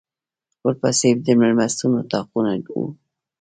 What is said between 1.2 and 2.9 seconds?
د مېلمستون اطاقونه و.